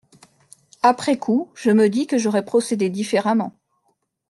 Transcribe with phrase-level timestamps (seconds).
[0.81, 3.53] Après-coup, je me dis que j'aurais procédé différemment.